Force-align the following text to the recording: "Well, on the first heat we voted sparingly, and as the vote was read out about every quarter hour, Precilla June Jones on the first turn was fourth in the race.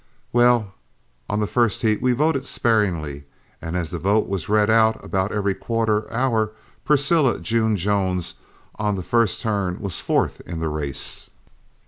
"Well, 0.33 0.73
on 1.29 1.41
the 1.41 1.45
first 1.45 1.83
heat 1.83 2.01
we 2.01 2.13
voted 2.13 2.43
sparingly, 2.43 3.25
and 3.61 3.77
as 3.77 3.91
the 3.91 3.99
vote 3.99 4.27
was 4.27 4.49
read 4.49 4.67
out 4.67 4.97
about 5.05 5.31
every 5.31 5.53
quarter 5.53 6.11
hour, 6.11 6.53
Precilla 6.83 7.39
June 7.39 7.77
Jones 7.77 8.33
on 8.79 8.95
the 8.95 9.03
first 9.03 9.41
turn 9.43 9.79
was 9.79 10.01
fourth 10.01 10.41
in 10.47 10.59
the 10.59 10.69
race. 10.69 11.29